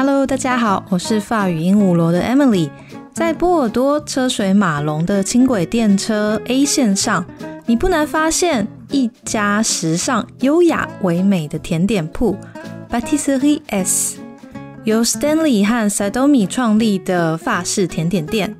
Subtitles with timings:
[0.00, 2.70] Hello，大家好，我是法语鹦鹉螺的 Emily。
[3.12, 7.26] 在波尔多车水马龙的轻轨电车 A 线上，
[7.66, 12.34] 你不难发现一家时尚、优雅、唯美的甜点铺
[12.88, 14.18] b a t i s s e r i e S，
[14.84, 18.54] 由 Stanley 和 Sadomi 创立的法式甜点店。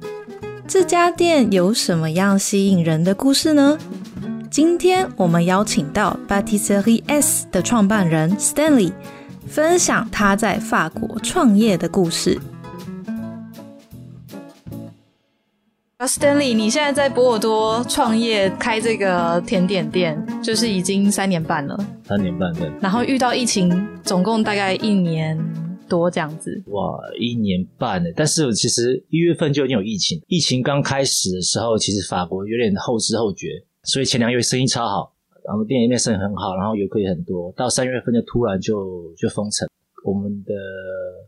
[0.66, 3.78] 这家店有什么样吸引人的故事呢？
[4.50, 8.90] 今天我们邀请到 b a t i s s e r i e S 的创办人 Stanley。
[9.46, 12.38] 分享他在法国创业的故事。
[16.00, 21.76] Stanley，你现在在波尔多创业开这个甜点店，就是已经三年半了。
[22.04, 22.70] 三年半对。
[22.80, 25.36] 然后遇到疫情，总共大概一年
[25.88, 26.62] 多这样子。
[26.68, 28.08] 哇，一年半呢！
[28.14, 33.48] 但是其实一月份就已经有疫情，疫情刚开始的时候，其实法国有点后知后觉，
[33.82, 35.16] 所以前两个月生意超好。
[35.48, 37.50] 然后店里面生意很好，然后游客也很多。
[37.52, 39.66] 到三月份就突然就就封城。
[40.04, 40.52] 我们的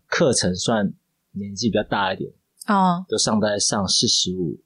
[0.06, 0.92] 课程算
[1.32, 2.30] 年纪比较大一点
[2.66, 4.60] 哦，都上在上四十五，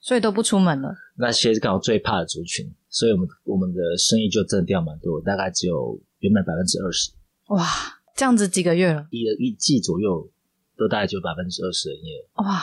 [0.00, 0.94] 所以都不出门了。
[1.16, 7.12] 那些是刚好最怕的族群，所以我们我们的生意就真的掉蛮多，大概只有原本百分之二十。
[7.48, 7.62] 哇，
[8.16, 10.26] 这样子几个月了，一一季左右
[10.74, 12.42] 都大概只有百分之二十的营业额。
[12.44, 12.62] 哇，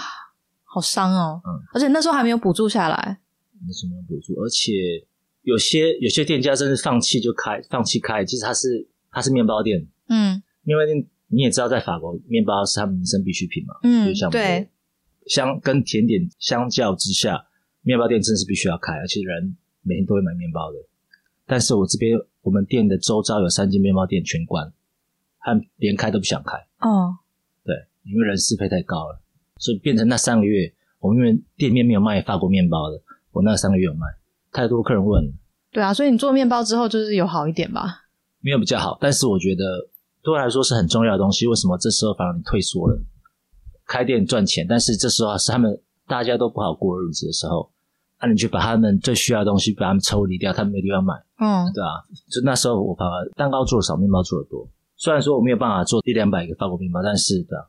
[0.65, 1.39] 好伤哦。
[1.45, 3.19] 嗯，而且那时候还没有补助下来，
[3.65, 5.05] 那时候没有补助，而且。
[5.43, 8.25] 有些有些店家真是放弃就开，放弃开。
[8.25, 14.69] 其实它是它是面包店，嗯，面包店你也知道，在法国面包是他们民生必需品嘛，嗯，对，
[15.27, 17.47] 相跟甜点相较之下，
[17.81, 20.77] 面包店真是必须要开，而且人每天都会买面包的。
[21.45, 24.71] 但是我这边我们店的周遭有三间面包店全关，
[25.39, 27.17] 他们连开都不想开，哦，
[27.65, 29.21] 对，因为人事费太高了，
[29.57, 34.07] 所以变成那三个月，我们因为店面没有卖法国面包的，我那三个月有卖。
[34.53, 35.33] 太多客人问，
[35.71, 38.03] 对啊，所以你做面包之后就是有好一点吧？
[38.39, 39.89] 没有比较好，但是我觉得
[40.21, 41.47] 对我来说是很重要的东西。
[41.47, 43.01] 为什么这时候反而你退缩了？
[43.85, 47.71] 开店赚钱，但是这时候是他们大家都不好过日子的时候，
[48.21, 54.67] 那你去把他们最需要的东西把他们抽离掉，他们没地方买，嗯，对啊，就那时候我反而蛋糕做的少，面包做的多。
[54.95, 57.67] 虽然说我没有办法做一两百个法国面包，但是的。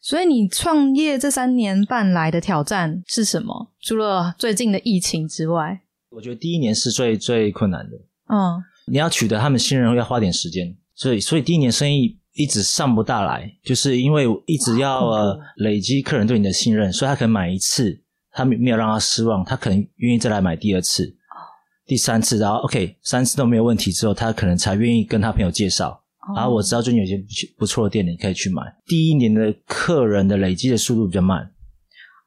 [0.00, 3.72] 所以你创业这三年半来的挑战是什么？
[3.80, 5.82] 除了最近的疫情之外？
[6.16, 7.96] 我觉得第一年是最最困难的，
[8.30, 8.56] 嗯，
[8.86, 21.14] 你要取得他们信任要花点时间，所以所以第一年生意一直上不大来，就是因为一直要呃累积客人对你的信任，所以他可能买一次，他没没有让他失望，他可能愿意再来买第二次、
[21.84, 26.02] 第三次，然后 OK 三次都没有问题之后，他可能才愿意跟他朋友介绍，
[26.34, 27.22] 然后我知道最近有些
[27.58, 28.62] 不错的店，你可以去买。
[28.86, 31.52] 第一年的客人的累积的速度比较慢。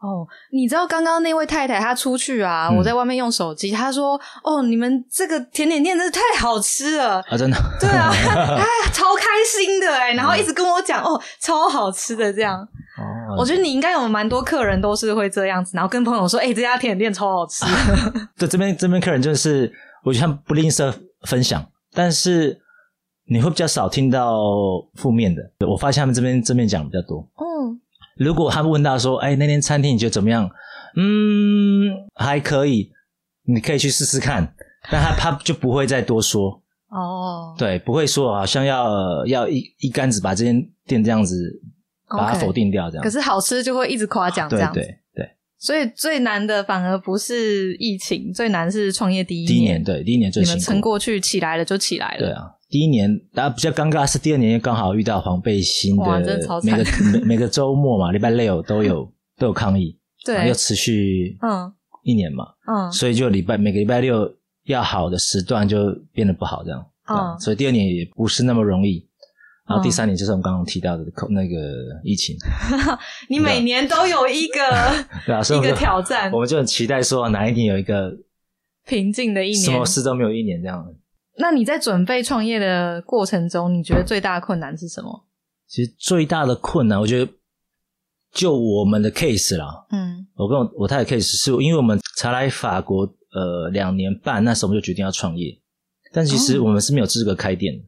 [0.01, 12.57] 哦，你知道刚刚那位太太她出去啊，我在外面用手机，她说：“哦，你们这个甜点店真是太好吃了啊！”真的，对啊， 哎，超开心的哎，然后一直跟我讲哦，超好吃的这样。
[12.61, 17.65] 哦，我觉得你应该有蛮多客人都是会这样子，然后跟朋友说：“哎，这家甜点店超好吃。
[18.39, 19.69] ”对，这边这边客人就是，
[20.05, 20.93] 我觉得他们不吝啬
[21.27, 21.61] 分享，
[21.93, 22.57] 但是
[23.25, 24.39] 你会比较少听到
[24.95, 25.41] 负面的。
[25.67, 27.19] 我发现他们这边正面讲比较多。
[27.35, 27.48] 嗯。
[28.19, 30.49] 如果他问到说：“哎，那间餐厅你觉得怎么样？”
[30.97, 32.91] 嗯，还可以，
[33.45, 34.53] 你可以去试试看。
[34.91, 41.35] 但他 他就不会再多说哦，对，不会说好像要要一一竿子把这间店这样子
[42.07, 43.03] 把它否定掉这样。
[43.03, 44.73] 可是好吃就会一直夸奖这样。
[44.73, 45.29] 对对对。
[45.59, 50.55] 所以最难的反而不是疫情，最难是创业第一年第一年，对第一年最辛苦。
[50.55, 52.19] 你们撑过去，起来了就起来了。
[52.19, 52.43] 对啊。
[52.69, 56.19] 第一年，然后比较尴尬是第二年刚好遇到黄背心的
[56.63, 61.73] 每个每 每个周末嘛，礼拜六都有都有抗议，对，又持续嗯。
[62.01, 69.05] 一年嘛，嗯，所以就礼拜每个礼拜六要好的时段就变得不好这样，嗯，所以第二年也不是那么容易，
[69.67, 72.37] 然后第三年就是我们刚刚提到的那个疫情，
[73.29, 74.59] 你每年都有一个
[75.25, 78.11] 对啊， 一个挑战，我们就很期待说哪一年有一个
[78.87, 80.83] 平静的一年，什么事都没有一年这样。
[81.39, 85.25] 那你在准备创业的过程中，你觉得最大的困难是什么？
[85.67, 87.31] 其实最大的困难，我觉得
[88.31, 95.57] 就我们的 case 啦，嗯，我跟我我太太 case 是因为我们才来法国呃两年半，那时候我们就决定要创业，
[96.11, 97.83] 但其实我们是没有资格开店的。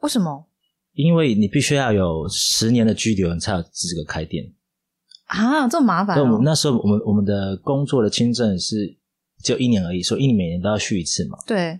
[0.00, 0.46] 为什么？
[0.94, 4.52] 因为你必须要有十年的居留，你才有资格开店
[5.26, 6.16] 啊，这么麻烦。
[6.42, 8.96] 那时候我们我们的工作的签证是
[9.42, 11.36] 只有一年而已，所以一年每年都要续一次嘛。
[11.46, 11.78] 对。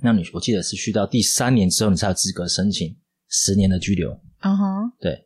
[0.00, 2.96] 那你我记得是去到第三年之后，你才有资格申请
[3.28, 4.10] 十年的居留。
[4.40, 5.22] 嗯哼，对。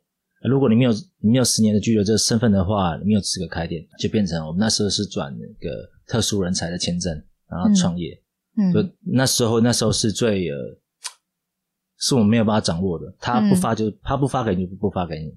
[0.49, 7.13] 如果你没有你没有十年的居留这个身份的话，你没有资格开店，就变成我们那时候是转那个特殊人才的签证，
[7.47, 8.19] 然后创业。
[8.57, 8.83] 嗯，就
[9.13, 10.57] 那时候那时候是最呃，
[11.99, 13.15] 是我们没有办法掌握的。
[13.21, 15.31] 他不发就他不发给你就不发给你。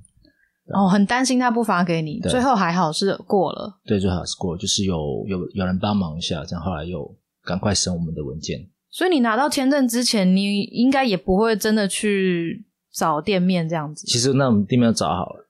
[0.74, 3.82] 哦，很担心他不发给你，最后还好是过了。
[3.84, 7.14] 对，最好是过，就是有有有人帮忙一下，这样后来又
[7.44, 8.66] 赶快审我们的文件。
[8.94, 12.64] 所以你拿到签证之前，你应该也不会真的去
[12.94, 14.06] 找店面这样子。
[14.06, 15.50] 其实那我们店面找好了，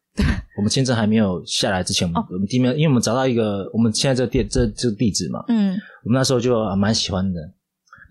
[0.57, 7.42] 我们签证还没有下来之前，我们店面，因为我们找到一个我们现在这店这这个地址嘛，嗯，我们那时候就蛮喜欢的，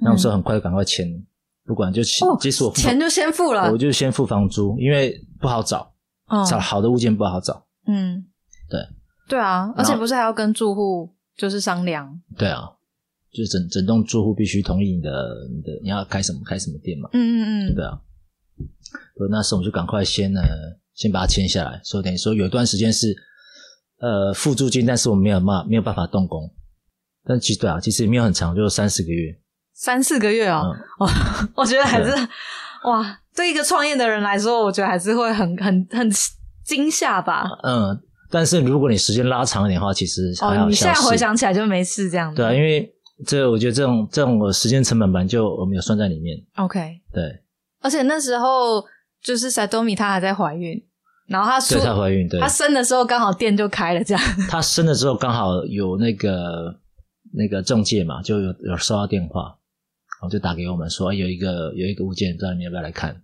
[0.02, 1.08] 那我们说很快就赶快签，
[1.64, 2.02] 不管就
[2.38, 5.94] 即使我钱就先付了，我就先付房租，因为不好找，
[6.46, 8.22] 找好的物件不好找，嗯，
[8.68, 8.78] 对，
[9.30, 12.72] 对啊，而且不是还要跟住户就是商量，对啊。
[13.32, 15.10] 就是整整栋住户必须同意你的
[15.50, 17.98] 你的你要开什么开什么店嘛，嗯嗯嗯，对啊？
[19.30, 20.42] 那时候我们就赶快先呢，
[20.94, 23.14] 先把它签下来，所以等于说有一段时间是
[23.98, 26.50] 呃付租金，但是我们没有办没有办法动工。
[27.24, 29.34] 但其实对啊，其实也没有很长，就三四个月。
[29.72, 31.10] 三四个月哦，哇，
[31.56, 32.10] 我觉得还是
[32.84, 36.10] 哇，对一个创业的人来说，我觉得还是会很很很
[36.64, 37.44] 惊吓吧。
[37.62, 37.98] 嗯，
[38.30, 42.34] 但是如果你时间拉长一点的话，其实哦，你现在回想起来就没事这样。
[42.34, 42.92] 对啊，因为。
[43.24, 46.36] 这我觉得这种这种时间成本本就我们有算在里面。
[46.56, 47.22] OK，对。
[47.80, 48.84] 而且那时候
[49.22, 50.82] 就是塞多米她还在怀孕，
[51.28, 54.22] 然后她说她怀孕，对她生的时候刚好店就开了，这样。
[54.50, 56.74] 她生的时候刚好有那个
[57.32, 63.22] 那个中介嘛，就有有收到电话，然后就打给我们说有一个有一个物件，不知道你要不要来看。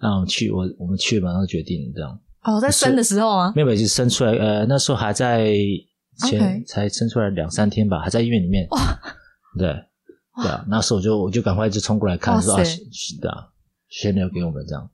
[0.00, 2.20] 那我们去，我我们去马上决定这样。
[2.44, 5.52] 哦，在生的时候啊，妹妹就生出来，呃，那时候还在。
[6.18, 8.66] 前才生出来两三天吧，还在医院里面。
[8.70, 8.80] 哇，
[9.56, 9.68] 对
[10.42, 13.52] 对啊，那时候我就我就赶快就冲过来看，说啊，是的
[13.88, 14.90] 先留给我们这样。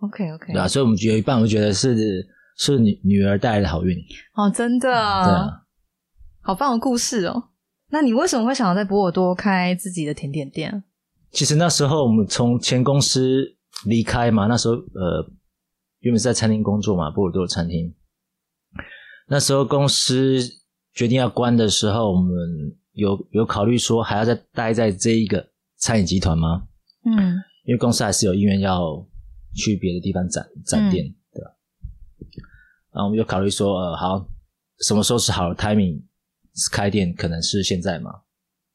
[0.00, 2.26] OK OK，对啊，所以我们有一半我觉得是
[2.56, 3.96] 是女女儿带来的好运。
[4.34, 5.62] 哦，真的，对啊，
[6.40, 7.48] 好棒的故事哦。
[7.90, 10.84] 那你为什么会想要在波尔多开自己的甜点店？
[11.32, 13.56] 其实那时候我们从前公司
[13.86, 15.30] 离开嘛，那时候呃，
[16.00, 17.94] 原本是在餐厅工作嘛，波尔多的餐厅。
[19.30, 20.40] 那时候公司
[20.92, 22.34] 决定要关的时候，我们
[22.94, 26.66] 有有考虑说还要再待在这一个餐饮集团吗？
[27.04, 29.06] 嗯，因为公司还是有意愿要
[29.54, 31.50] 去别的地方展展店，对吧？
[32.92, 34.28] 然后我们就考虑说，呃，好，
[34.80, 36.02] 什么时候是好的 timing
[36.72, 37.14] 开店？
[37.14, 38.10] 可能是现在嘛？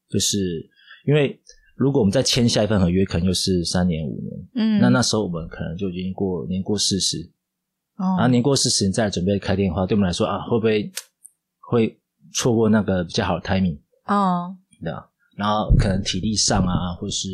[0.09, 0.69] 就是
[1.05, 1.37] 因为
[1.75, 7.29] 如果我们再签下一份合约，可能又是三年五年，嗯，那那时候我们可能就已经过年过四十。
[7.97, 10.91] 然后年过四十，再准备开店的话，对我们来说啊，会不会
[11.61, 11.97] 会
[12.33, 13.79] 错过那个比较好的 timing？
[14.07, 14.53] 哦，
[14.83, 15.05] 对啊。
[15.37, 17.29] 然后可能体力上啊，或是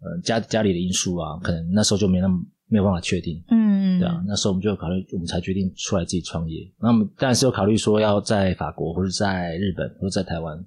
[0.00, 3.42] 呃家家里的因素啊，可能那时候就没那么没有办法确定。
[3.48, 4.22] 嗯，对啊。
[4.26, 6.60] 那时候我们就考虑，我们才决定出来自己创业。
[6.78, 10.62] 那么当然是有考虑说要在法国，或者在日本，或者在台湾。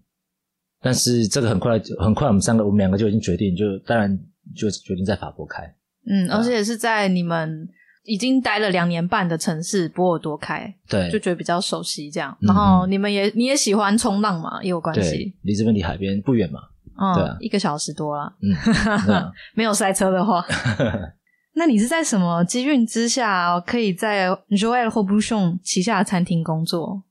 [0.82, 4.20] 但是这个很快很快，我们三个我们两个就已经决定，就当然
[4.56, 5.64] 就决定在法国开。
[6.08, 7.70] 嗯，而且是在你们。
[8.10, 12.36] 已经待了两年半的城市波尔多开，对，就觉得比较熟悉这样。
[12.42, 15.34] 然后你们也你也喜欢冲浪嘛，也有关系。
[15.44, 16.60] 离这边离海边不远嘛，
[17.00, 18.34] 嗯，一个小时多了。
[18.42, 20.44] 嗯， 没有塞车的话。
[21.54, 27.04] 那你是在什么机运之下，可以在 Joel h o b u s h o n 旗下餐厅工作？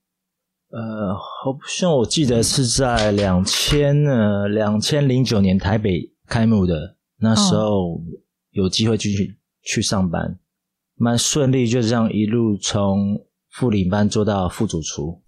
[0.71, 8.01] 呃 h o b u s h o n 我记得是在两千呃两千零九年台北开幕的，那时候
[8.51, 10.37] 有机会继续去上班。
[10.99, 15.23] 蛮顺利，就这样一路从副领班做到副主厨。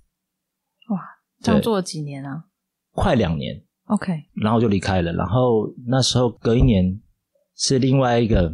[0.89, 0.99] 哇，
[1.41, 2.45] 这样做了几年啊？
[2.91, 3.63] 快两年。
[3.85, 5.11] OK，然后就离开了。
[5.13, 7.01] 然后那时候隔一年
[7.55, 8.53] 是另外一个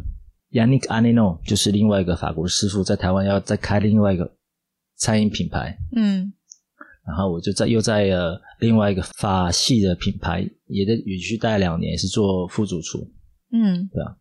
[0.52, 4.36] Yannick Anino，就是另外一个法国师傅在台湾要再开另外一个
[4.96, 5.76] 餐饮品牌。
[5.94, 6.32] 嗯，
[7.04, 12.98] 然后我就在又在呃另外一个法系的品牌也在也去待两年，是做副主厨。
[13.52, 14.16] 嗯，对啊。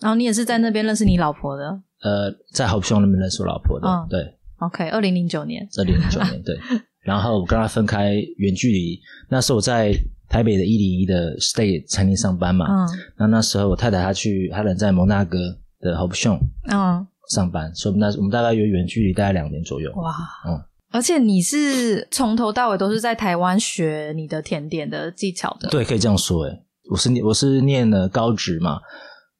[0.00, 1.82] 然后你也是在那边认识你老婆的。
[2.02, 6.56] 呃，在好兄那边认识我老婆的，对，OK，二零零九年，二零零九年，对，
[7.02, 9.92] 然后我跟他分开远距离，那时候我在
[10.28, 15.38] 台北的一零一的 State 餐厅上班嘛，嗯，那那时候我太太她去，她人在蒙纳哥
[15.80, 16.38] 的好兄，
[16.68, 20.14] 嗯，上班，所以那我们大概有远距离大概两年左右，哇，
[20.46, 20.60] 嗯，
[20.90, 28.80] 而且你是从头到尾都是在台湾学你的甜点的技巧的，对，可以这样说，哎，我是我是念了高职嘛。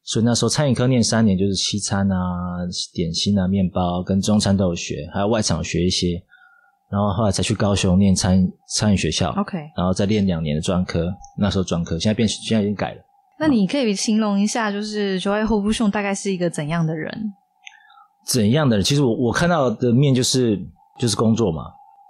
[0.06, 2.16] 所以那时候餐饮科念三年，就是西餐啊、
[2.94, 6.22] 点心啊、面包跟中餐都有学，还有外场学一些。
[6.88, 11.12] 然后后来才去高雄念餐餐饮学校，OK，然后再练两年的专科。
[11.36, 13.02] 那时候专科，现在变，现在已经改了。
[13.40, 17.32] 那你可以形容一下，就是 Joy h o b u s h o n 大概是一个怎样的人？
[18.24, 18.84] 怎样的人？
[18.84, 20.56] 其实我我看到的面就是
[21.00, 21.64] 就是工作嘛。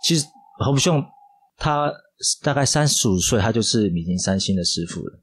[0.04, 0.26] 其实
[0.58, 1.06] h o b u s h o n
[1.56, 1.90] 他
[2.42, 5.20] 大概三十五岁，他就是米其林三星的师傅了。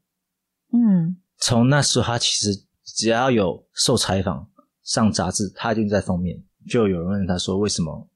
[0.74, 1.18] 嗯。
[1.46, 4.48] 从那时候，他其实只要有受采访、
[4.84, 6.42] 上杂志，他就在封面。
[6.70, 8.10] 就有人问他说：“为什么？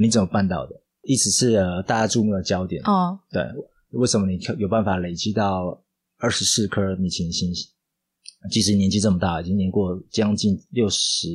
[0.00, 1.56] 你怎么办到的？”意思是
[1.86, 3.20] 大家注目的焦点哦。
[3.30, 3.42] 对，
[3.90, 5.78] 为什么你有办法累积到
[6.16, 7.52] 二十四颗米其林星？
[8.50, 11.28] 即使年纪这么大，已经年过将近六十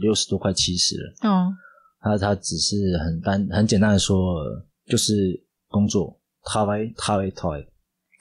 [0.00, 1.14] 六十多，快七十了。
[1.22, 1.52] 嗯，
[2.00, 4.44] 他他只是很单很简单的说，
[4.86, 7.68] 就是工作，他为他为他为，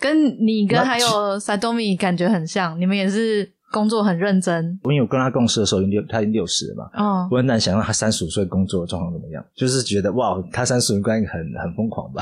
[0.01, 1.07] 跟你跟还有
[1.39, 3.53] Sadomi 感觉很像，你们也是。
[3.73, 4.77] 工作很认真。
[4.83, 6.89] 我有跟他共事的时候，已经六他已经六十了嘛。
[6.93, 7.29] 哦。
[7.31, 12.21] 我很难想到他三十五岁工作的状况怎么样，就是觉得哇，他三十五应该很很疯狂吧？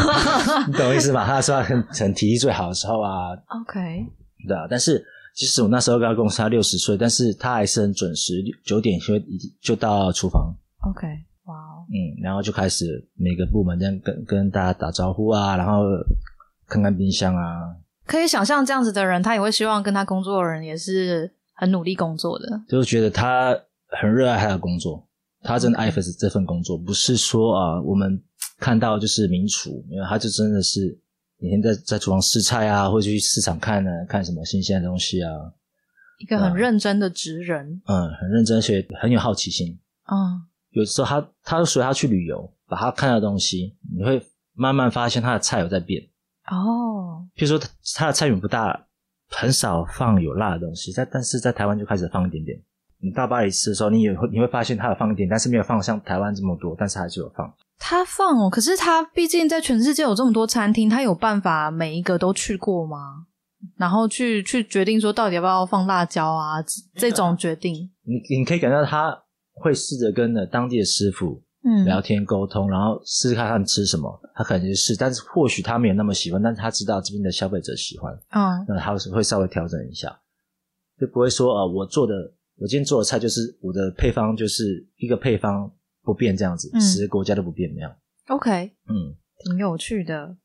[0.66, 1.26] 你懂我意思吧？
[1.26, 3.36] 他说他很很体力最好的时候啊。
[3.60, 4.06] OK。
[4.48, 9.12] 对啊，但是其实我那时候跟他共事，他六十岁，但是他还是很准时，九点就
[9.60, 10.54] 就到厨房。
[10.88, 11.06] OK。
[11.44, 11.84] 哇哦。
[11.90, 15.82] 嗯，然后就开始每个部门这样跟跟大家打招呼啊，然后
[16.68, 17.76] 看看冰箱啊。
[18.06, 23.58] 可以想象这样子的人，他也会希望跟他工作的人也是很努力工作的，就是觉得他
[24.00, 25.06] 很热爱他的工作，
[25.42, 28.22] 他真的爱这这份工作，不是说啊，我们
[28.58, 30.98] 看到就是名厨，因为他就真的是
[31.38, 35.30] 每天在在厨房试菜啊，或者去市场看呢，看什么新鲜的东西啊，
[36.18, 39.78] 一个很认真的职人，嗯，很认真，而且很有好奇心，
[40.10, 44.22] 嗯，有时候他他随他去旅游，把他看到的东西，你会
[44.54, 46.02] 慢慢发现他的菜有在变。
[46.50, 48.86] 哦，譬如说他的菜品不大，
[49.30, 52.58] 很少放有辣的东西，在但是在台湾就开始放一点点。
[53.00, 57.48] 你到巴黎吃的时候，你也会你会发现他有放一点，但是没有放像台湾这么多，但是还是有放。
[57.78, 63.26] 他放哦，可是他毕竟在全世界有这么多餐厅，他有办法每一个都去过吗？
[63.76, 66.62] 然后去去决定说到底要不要放辣椒啊
[66.94, 67.74] 这种决定。
[68.04, 69.16] 你你可以感到他
[69.52, 71.42] 会试着跟了当地的师傅。
[71.64, 80.16] 嗯，聊天沟通，然后试试看他们吃什么，他可能就是，但是或许他没有那么喜欢，但是他知道这边的消费者喜欢，嗯，那他会稍微调整一下，
[81.00, 82.14] 就不会说，呃，我做的，
[82.58, 85.68] 我今天做的菜就是我的配方就是一个配方
[86.04, 87.92] 不变这样子，十个国家都不变那样。
[88.28, 90.36] OK，嗯，挺有趣的，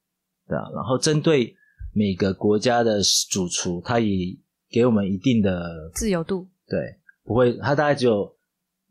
[0.47, 1.55] 对啊，然后针对
[1.93, 4.35] 每个国家的主厨，他也
[4.71, 8.35] 给我们一定的自由度，对，不会，他大概只有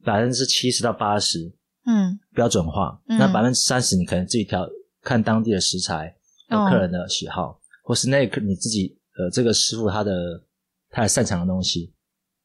[0.05, 1.53] 百分之七十到八十。
[1.85, 3.01] 嗯，标准化。
[3.07, 4.69] 那百分之三十，你可能自己调，
[5.03, 6.17] 看当地的食材，
[6.49, 10.45] 客人的喜好，或是那个你自己呃，这个师傅他的
[10.91, 11.93] 他擅长的东西。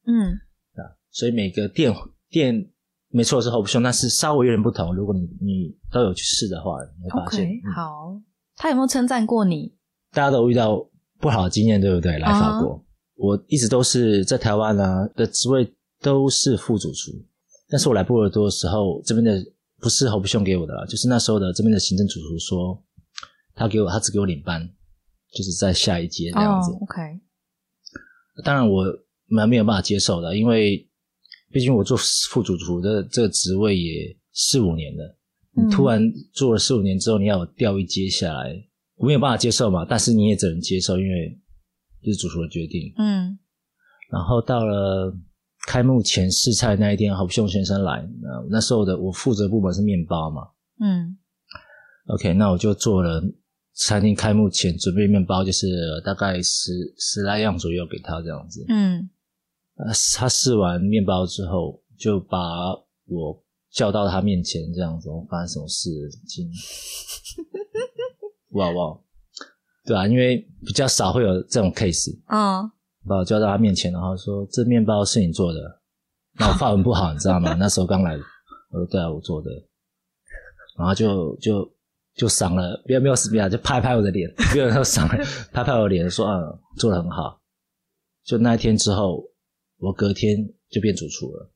[0.05, 0.31] 嗯，
[0.73, 1.93] 啊，所以每个店
[2.29, 2.69] 店
[3.09, 4.95] 没错是 Hope Show，但是稍微有点不同。
[4.95, 7.47] 如果你你都有去试的话，你会发现。
[7.75, 8.19] 好，
[8.55, 9.75] 他有没有称赞过你？
[10.11, 10.89] 大家都遇到
[11.19, 12.17] 不好的经验，对不对？
[12.17, 12.83] 来法国，
[13.15, 17.11] 我一直都是在台湾呢的职位都是副主厨。
[17.69, 19.43] 但是我来波尔多的时候，这边的
[19.79, 22.81] 不是侯不兄给我的，就是那时候的这边的行政主厨说，
[23.53, 24.67] 他给我，他只给我领班，
[25.33, 26.71] 就是在下一阶这样子。
[26.71, 27.19] OK，
[28.45, 28.85] 当然我
[29.25, 30.89] 蛮没有办法接受的，因为
[31.51, 31.97] 毕竟我做
[32.29, 35.17] 副主厨的这个职位也四五年了，
[35.51, 36.01] 你突然
[36.33, 38.55] 做了四五年之后，你要调一阶下来，
[38.95, 39.83] 我没有办法接受嘛。
[39.83, 41.37] 但是你也只能接受，因为
[42.01, 42.93] 这是主厨的决定。
[42.97, 43.37] 嗯，
[44.09, 45.13] 然后到了。
[45.67, 50.47] 开幕前试菜那一天，好不先生来，那那时候的我负责部门是面包嘛，
[50.79, 51.17] 嗯
[52.07, 53.21] ，OK，那我就做了
[53.73, 55.67] 餐厅开幕前准备面包，就是
[56.05, 59.09] 大概十十来样左右给他这样子，嗯，
[60.15, 62.39] 他试完面包之后，就把
[63.05, 65.89] 我叫到他面前这样子，我发生什么事？
[66.25, 66.49] 情，
[68.55, 68.97] 哇哇，
[69.85, 72.71] 对啊，因为比较少会有这种 case，嗯。
[73.07, 75.59] 把我叫到他面前，然后说：“这面包是你做的。”
[76.39, 77.53] 那我发文不好，你知道吗？
[77.57, 78.13] 那时候刚来，
[78.71, 79.49] 我说：“对啊，我做的。”
[80.77, 81.67] 然后就就
[82.15, 87.41] 就赏了，不要没有死啊，就拍拍我的脸，不要说赏了，拍拍我脸，说：“嗯，做的很好。”
[88.23, 89.23] 就那一天之后，
[89.79, 90.37] 我隔天
[90.69, 91.51] 就变主厨了。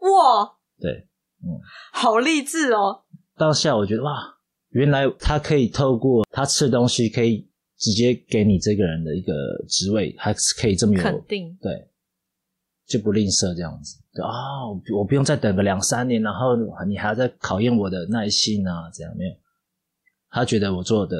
[0.00, 0.56] 哇！
[0.80, 1.08] 对，
[1.42, 1.60] 嗯，
[1.92, 3.04] 好励志哦。
[3.36, 4.38] 当下我觉得哇，
[4.70, 7.47] 原来他可以透过他吃的东西可以。
[7.78, 9.32] 直接给你这个人的一个
[9.68, 11.88] 职位，还是可以这么有肯定，对，
[12.86, 13.96] 就不吝啬这样子。
[14.20, 16.56] 啊，我不用再等个两三年，然后
[16.88, 19.30] 你还要再考验我的耐心啊，这样没有？
[20.28, 21.16] 他觉得我做的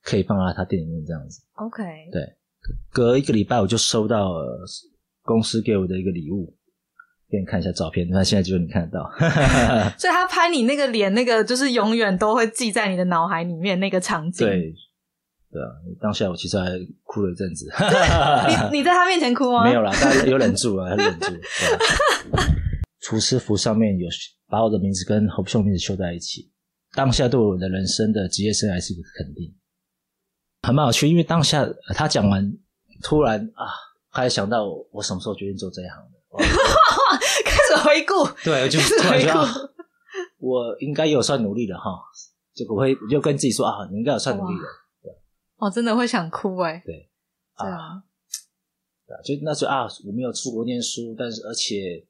[0.00, 1.42] 可以放在他店里面这样子。
[1.54, 2.22] OK，对，
[2.92, 4.32] 隔一个礼拜我就收到
[5.22, 6.56] 公司给我的一个礼物，
[7.28, 9.10] 给你看一下照片，那现在就你看得到。
[9.98, 14.46] 所以他拍你那个脸，那个就是永远都会记在你的脑海里面那个场景。
[14.46, 14.72] 对。
[15.54, 15.70] 对啊，
[16.00, 16.68] 当下我其实还
[17.04, 17.70] 哭了一阵子。
[18.72, 19.62] 你 你在他面前哭吗？
[19.62, 21.26] 没有啦，大家有忍住啊，忍住。
[23.00, 24.08] 厨师服上面有
[24.48, 26.50] 把我的名字跟侯秀名字绣在一起，
[26.94, 29.54] 当下对我的人生的职业生涯是一个肯定，
[30.62, 31.06] 很蛮有趣。
[31.06, 32.52] 因为当下他讲完，
[33.04, 33.70] 突然啊，
[34.12, 36.44] 开始想到我什么时候决定做这一行的，
[37.46, 39.70] 开始回顾，对，就突然觉得
[40.38, 41.92] 我应该有算努力的哈，
[42.52, 44.64] 就不会就跟自己说啊，你应该有算努力的。
[45.56, 46.82] 哦，真的会想哭哎。
[46.84, 47.10] 对，
[47.58, 48.02] 对啊，
[49.06, 52.06] 对啊，就那时候啊，我没有出国念书，但是而且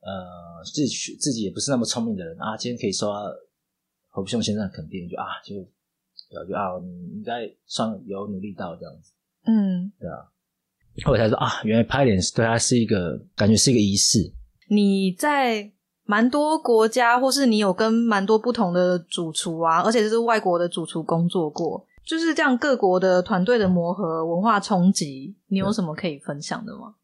[0.00, 3.14] 呃，自己自己也不是那么聪明的人啊，今天可以说
[4.10, 5.54] 何不兄先生肯定，就啊，就
[6.30, 9.12] 就啊，你应该算有努力到这样子。
[9.46, 10.28] 嗯，对啊。
[11.06, 14.18] 后来才说啊，原来拍脸是对他是一个感觉是一个仪式。
[14.68, 15.72] 你在
[16.04, 26.96] 蛮多国家，或是你有跟蛮多不同的主厨啊，而且是外国的主厨工作过，就是这样各国的团队的磨合、文化冲击，你有什么可以分享的吗？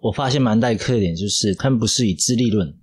[0.00, 2.74] 我发现蛮大的特点就是，他们不是以资历论，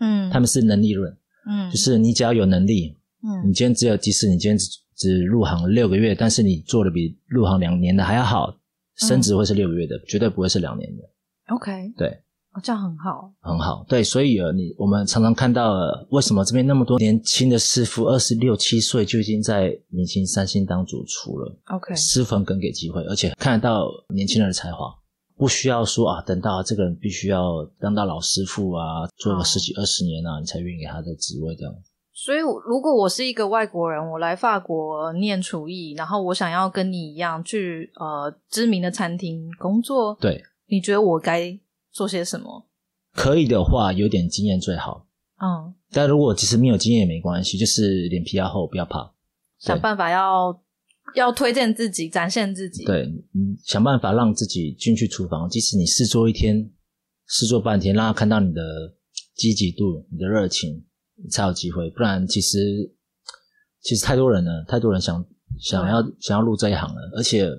[0.00, 1.14] 嗯，他们是能力论，
[1.46, 8.58] 嗯，就是你只要有能力，嗯，你今天只有即使你今天只只入行六个月，但是你做的比入行两年的还要好。
[8.96, 11.02] 升职会是六个月的，绝对不会是两年的。
[11.54, 12.20] OK，对，
[12.58, 13.84] 哦，这样很好，很好。
[13.88, 15.72] 对，所以呃，你我们常常看到，
[16.10, 24.92] 为什么这边那么多年轻的师傅，二十六七岁就已经在明星三星当主厨了？OK，师傅更给机会，而且看得到年轻人的才华，
[25.36, 31.72] 不需要说啊，等到这个人必须要当到老师傅啊，做了十几二十年啊，你才愿意给他的职位这样。
[32.12, 41.56] 所以，如果我是一个外国人，我来法国念厨艺，然后我想要跟你一样去呃知名的餐厅工作，对，你觉得我该
[41.90, 42.68] 做些什么？
[43.12, 45.06] 可以的话，有点经验最好。
[45.40, 49.14] 嗯，但如果其实没有经验也没关系，就是脸皮要厚，不要怕，
[49.58, 50.62] 想办法要
[51.14, 52.84] 要推荐自己，展现自己。
[52.84, 53.02] 对，
[53.34, 56.70] 嗯，想办法让自己进去厨房，即使你试做一天，
[57.26, 58.62] 试做半天，让他看到你的
[59.34, 60.84] 积极度，你的热情。
[61.32, 62.94] 才有机会，不然其实
[63.80, 65.26] 其实太多人了，太多人想
[65.58, 67.50] 想要想要入这一行了，而且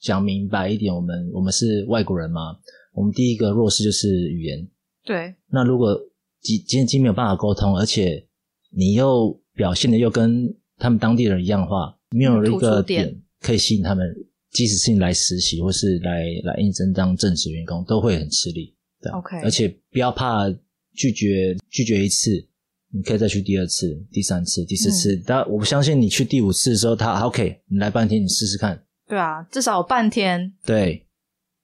[0.00, 2.56] 讲明白一点，我们我们是外国人嘛，
[2.92, 4.68] 我们第一个弱势就是语言。
[5.04, 5.34] 对。
[5.50, 5.98] 那如果
[6.40, 8.26] 今今天没有办法沟通，而且
[8.70, 14.06] 你又表现的又跟他们当地人一样的话，没有一个点可以吸引他们，
[14.50, 18.74] 即使是你来实习或是来来应征当正式员工，都会很吃力。
[19.12, 19.38] OK。
[19.42, 20.48] 而且不要怕
[20.94, 22.48] 拒绝，拒绝一次。
[22.94, 28.84] 你可以再去第二次、第三次、第四次，但我不相信你去第五次的时候，他 OK，你来半天，你试试看。
[29.08, 30.52] 对啊，至少半天。
[30.62, 31.06] 对，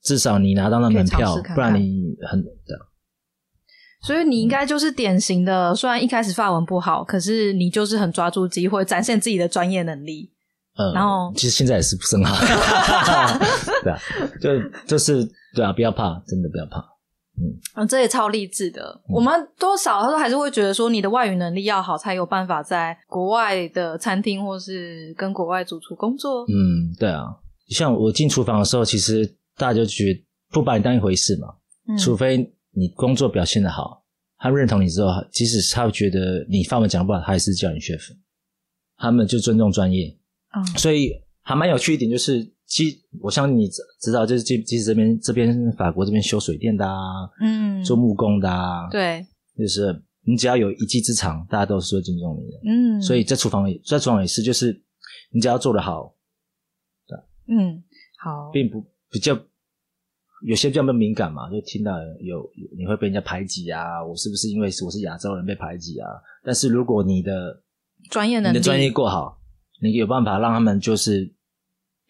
[0.09, 2.51] 至少你拿到那门票，不然你很的。
[4.01, 10.33] 所以你应该就是典型的，虽然一开始发文不好，可是你就是很抓住机会，展现自己的专业能力。
[10.79, 12.35] 嗯，然后其实现在也是不是很好。
[13.85, 13.99] 对啊，
[14.41, 14.49] 就
[14.87, 16.79] 就是对啊，不要怕，真的不要怕。
[17.77, 18.99] 嗯，这也超励志的。
[19.09, 26.45] 我们多少他说还是会觉得说，你的外语能力要好，才有办法在国外的餐厅或是跟国外主厨工作。
[26.45, 27.25] 嗯，对啊。
[27.69, 31.49] 像我进厨房的时候，其实大家就觉得不把你当一回事嘛。
[31.89, 31.99] 嗯。
[31.99, 34.05] 除非你工作表现的好，
[34.39, 38.17] 他认同你之后，即使他觉得你范文讲不好，他还是叫你 chef。
[38.97, 40.17] 他们就尊重专业。
[40.55, 40.65] 嗯。
[40.79, 42.55] 所以还蛮有趣一点就是。
[42.71, 43.67] 其我相信你
[43.99, 54.79] 知道，就是即即使这边这边法国这边修水电的啊，嗯，做木工的啊，对，就是你只要有一技之长，大家都是会尊重你的，嗯，所以在厨房在厨房也是，就是
[55.33, 56.15] 你只要做得好，
[57.07, 57.83] 对，嗯，
[58.19, 59.39] 好，并不比较
[60.47, 66.09] 有些比较敏感嘛，就听到有你会被人家排挤啊，我是不是因为我是亚洲人被排挤啊？
[66.45, 67.63] 但是如果你的
[68.11, 69.41] 专业能力、你的专业过好，
[69.83, 71.35] 你有办法让他们就是。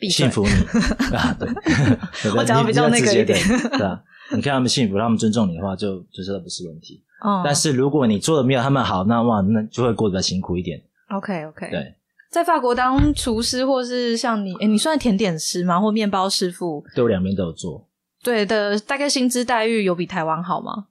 [0.08, 0.50] 幸福你
[1.12, 1.34] 啊！
[1.40, 1.48] 对，
[2.38, 3.36] 我讲比较那个一点，
[3.76, 7.02] 对啊，你看他们幸福，他们尊重你的话，就就知道不是问题。
[7.20, 10.80] 哦，但是如果你做的没有他们好，那哇，那就会过得辛苦一点。
[11.08, 11.68] OK，OK。
[11.68, 11.96] 对，
[12.30, 15.80] 在法国当厨师，或是像你，哎，你算甜点师吗？
[15.80, 16.84] 或面包师傅？
[16.94, 17.88] 对我两边都有做。
[18.22, 20.88] 对的，大概薪资待遇有比台湾好吗？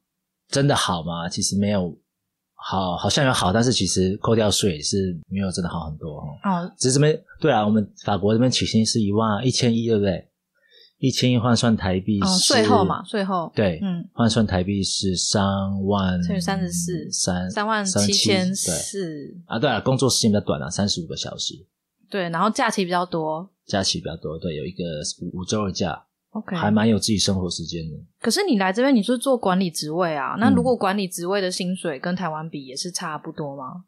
[0.49, 1.29] 真的好吗？
[1.29, 1.97] 其实没有。
[2.59, 6.27] 好，好像有好，但是其实扣掉税是没有真的好很多哈。
[6.43, 10.27] 哦，只是这边对啊，我们法国这边起薪是一万一千一，对不对？
[10.99, 15.43] 一千一换算台币，税后嘛，税后对，嗯，换算台币是三
[15.85, 19.59] 万乘以三十四，三三万七千四啊。
[19.59, 21.53] 对啊，工作时间比较短啊，三十五个小时。
[22.09, 24.83] 对，然后假期比较多，假期比较多，对，有一个
[25.21, 26.03] 五五周的假。
[26.31, 27.95] OK，还蛮有自己生活时间的。
[28.19, 30.35] 可是你来这边，你是做管理职位啊？
[30.39, 33.85] 那如果管理职位的薪水跟台湾比，也是差不多吗？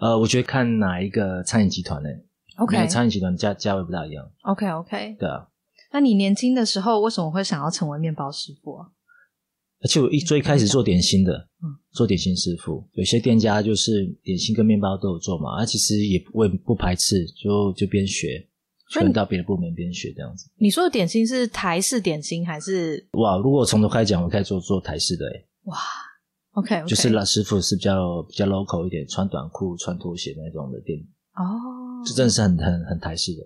[0.00, 2.08] 呃，我觉得看哪一个餐饮集团呢
[2.56, 4.24] ？OK，餐饮集团价价位不大一样。
[4.42, 5.46] OK，OK，对啊。
[5.92, 8.86] 那你年轻的时候为什么会想要成为面包师傅啊？
[9.80, 16.32] 而且我一最开始做点心的，嗯，做点心师傅，有些店家就是点心跟面包都有做嘛，啊，其实也不
[16.64, 18.48] 不排斥，就就边学。
[18.90, 20.50] 所以到别的部门边学这样子。
[20.56, 23.06] 你说的点心是台式点心还是？
[23.12, 25.44] 哇，如果从头开始讲，我开始做做台式的哎。
[25.64, 25.76] 哇
[26.52, 30.98] OK，就是老师傅是比较比较 local 一点，穿短裤、穿拖鞋那种的店。
[31.34, 33.42] 哦，这真的是很很很台式的。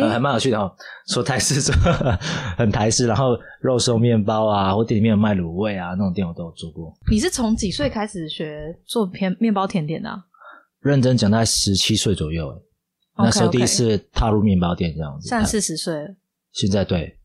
[0.00, 0.72] 还蛮有趣的哦。
[1.08, 1.74] 说台式做
[2.56, 6.92] 很台式，然后肉松面包啊，或店里面有卖卤味啊，那种店我都有做过。
[7.10, 10.08] 你是从几岁开始学做偏面包甜点的？
[10.80, 12.62] 认真讲，大概十七岁左右，
[13.16, 15.28] 那时候第一次踏入面包店这样子。
[15.28, 16.08] 现在四十岁了。
[16.52, 17.18] 现在对，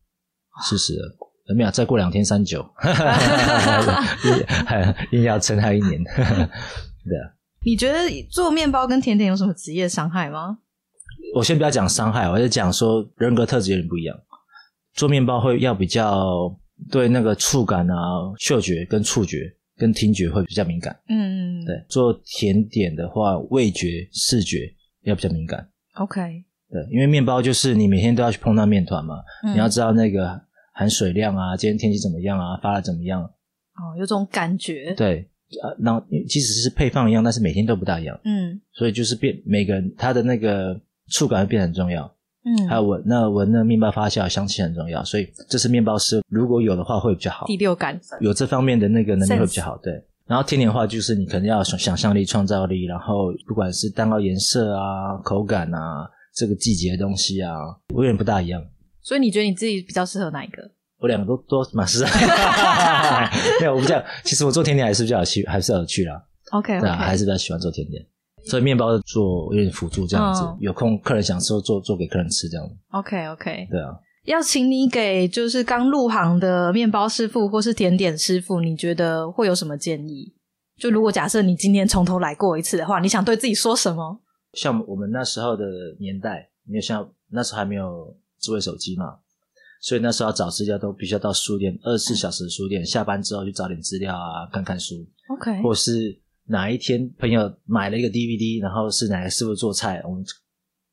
[0.62, 1.16] 四十了。
[1.56, 2.60] 没有，再过两天三九，
[5.12, 6.04] 硬要撑他一年。
[6.14, 7.32] 对啊。
[7.64, 7.98] 你觉得
[8.30, 10.58] 做面包跟甜点有什么职业伤害吗？
[11.34, 14.18] 我先不要讲伤害，我就讲说人格特质有点不一样。
[14.94, 16.54] 做面包会要比较
[16.90, 17.94] 对那个触感啊、
[18.38, 20.98] 嗅觉跟触觉跟听觉会比较敏感。
[21.08, 21.64] 嗯嗯。
[21.64, 25.68] 对，做甜点的话，味觉、视觉要比较敏感。
[25.94, 26.44] OK。
[26.70, 29.16] 对，因为面包就是你每天都要去碰到面团嘛，
[29.52, 30.40] 你要知道那个。
[30.78, 32.56] 含水量啊，今天天气怎么样啊？
[32.62, 33.20] 发的怎么样？
[33.20, 34.94] 哦，有种感觉。
[34.94, 35.28] 对，
[35.60, 38.16] 呃，那即使是配方一样，但是每天都不大一样。
[38.22, 42.04] 嗯，所以就是变每个人他的那个触感会变得很重要。
[42.44, 47.46] 嗯，还有闻那闻那面包发酵香气很重要，所以这是面包师如果有的话会比较好。
[47.46, 49.76] 第六感有这方面的那个能力会比较好。
[49.78, 49.92] 对，
[50.26, 57.52] 然后甜点的话就是你可能要想想象力、创造力，然后不管是蛋糕颜色啊、口感啊、这个季节的东西啊，
[57.94, 58.64] 永远不大一样。
[59.02, 60.62] 所以你觉得你自己比较适合哪一个？
[61.00, 62.10] 我两个都都蛮适合。
[63.60, 64.02] 没有，我不这样。
[64.24, 66.22] 其实我做甜点还是比较有趣，还是有趣啦。
[66.52, 68.04] OK，对啊，还是比较喜欢做甜点。
[68.48, 73.98] 所以面包做有点辅助这样子，有空客人想吃做做给客人吃这样子 OK OK，对啊。
[74.24, 80.34] 要请你给就是刚入行的面包师傅或是甜点师傅，你觉得会有什么建议？
[80.78, 84.20] 就如果假设你今天从头来过一次的话，你想对自己说什么？
[84.52, 85.64] 像我们那时候的
[85.98, 89.16] 年代，没有像那时候还没有智慧手机嘛。
[89.80, 95.06] 所以那时候要找资料都必须要到书店，二十四小时书店，下班之后去找点资料啊，看看书。
[95.28, 100.24] OK，或是哪一天朋友买了一个 DVD，然后是哪个师傅做菜，我们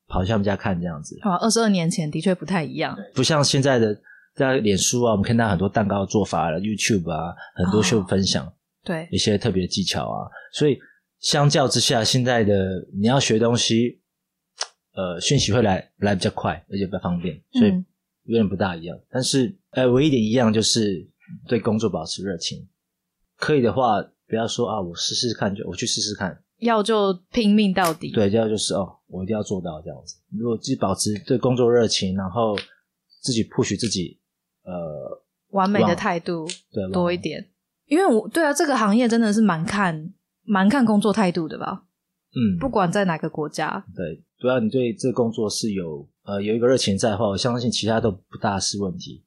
[0.07, 1.17] 跑去他们家看这样子。
[1.23, 3.99] 好，二十二年前的确不太一样，不像现在的
[4.35, 8.51] 在脸书啊，我们看到很多蛋糕做法了，YouTube 啊，很多秀分享，
[8.83, 10.29] 对一些特别技巧啊。
[10.53, 10.77] 所以
[11.19, 13.99] 相较之下，现在的你要学东西，
[14.93, 17.73] 呃，讯息会来来比较快，而且比较方便，所以。
[18.27, 21.07] 有点不大一样，但是呃，唯一点一样就是
[21.47, 22.67] 对工作保持热情。
[23.37, 28.11] 可以的话，不要说啊，我试试看就我去试试看，要就拼命到底。
[28.11, 30.15] 对，要就是哦，我一定要做到这样子。
[30.37, 32.57] 如果自己保持对工作热情，然后
[33.21, 34.19] 自己 push 自己，
[34.63, 37.49] 呃，完美的态度对多一点。
[37.85, 41.83] 因为我对啊，这个行业真的是蛮看蛮看工作态度的吧。
[42.35, 46.07] 嗯，不管在哪个国家，对，主要你对这个工作是有。
[46.27, 49.23] 呃，有一个热情在的话，我相信其他都不大是问题，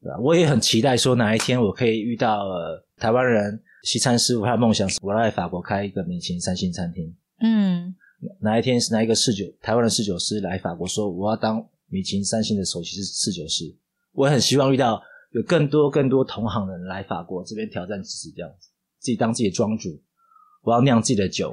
[0.00, 0.16] 对吧？
[0.20, 7.16] 我也很期待说哪一天我可以遇到呃台湾人西餐师傅，他的梦想是我要在法国开一个米其林三星餐厅。
[7.40, 7.94] 嗯，
[8.40, 13.64] 哪一天是哪一个侍酒台湾的侍酒师来法国说我要当米其林三星的首席侍酒师，
[14.12, 18.68] 我很希望遇到有更多更多同行的人来法国这边挑战自己，这样子
[18.98, 20.02] 自己当自己的庄主，
[20.64, 21.52] 我要酿自己的酒，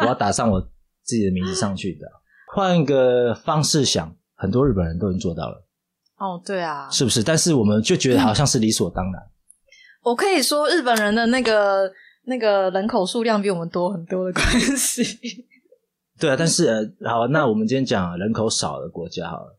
[0.00, 0.58] 我要打上我
[1.02, 2.06] 自己的名字上去的。
[2.54, 5.66] 换一个方式想，很多日本人都已经做到了。
[6.16, 7.22] 哦，对啊，是不是？
[7.22, 9.22] 但是我们就觉得好像是理所当然。
[10.02, 11.90] 我可以说，日本人的那个
[12.24, 15.46] 那个人口数量比我们多很多的关系。
[16.18, 19.58] 对啊，但是呃，好，那我们今天讲人口少的国家好了，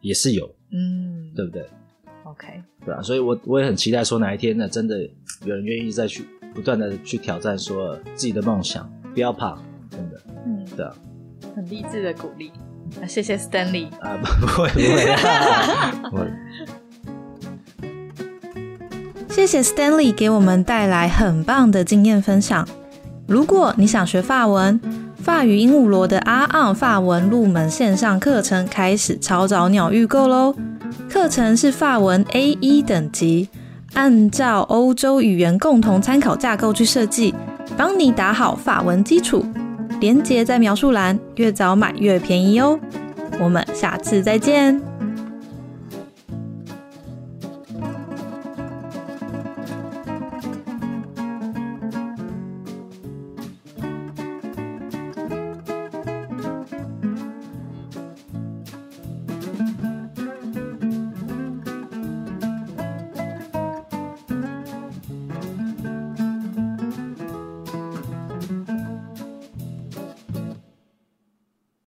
[0.00, 1.64] 也是有，嗯，对不对
[2.24, 4.98] ？OK，对啊，所以我我也很期待说哪一天呢，真的
[5.44, 6.24] 有人愿意再去
[6.54, 9.56] 不断的去挑战，说自己的梦想，不要怕，
[9.90, 10.94] 真的，嗯，对啊。
[11.54, 12.52] 很励志的鼓励，
[13.00, 14.68] 那谢谢 Stanley 啊，不会
[16.10, 16.30] 不会，
[19.30, 22.66] 谢谢 Stanley 给我们带来很棒的经验分享。
[23.28, 24.78] 如果你想学法文，
[25.22, 30.54] 法语鹦鹉螺的阿昂法文入门线上课程开始超早鸟预购喽！
[31.08, 33.48] 课程是法文 A 一等级，
[33.94, 37.32] 按照欧洲语言共同参考架构去设计，
[37.76, 39.46] 帮你打好法文基础。
[40.00, 42.78] 链接在描述栏，越早买越便宜哦。
[43.38, 44.89] 我们下次再见。